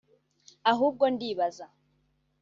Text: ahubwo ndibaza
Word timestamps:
ahubwo 0.71 1.05
ndibaza 1.13 1.65